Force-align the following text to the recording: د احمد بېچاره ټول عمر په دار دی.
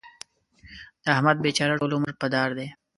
د 1.03 1.05
احمد 1.15 1.37
بېچاره 1.43 1.75
ټول 1.81 1.91
عمر 1.97 2.11
په 2.21 2.27
دار 2.35 2.49
دی. 2.57 2.67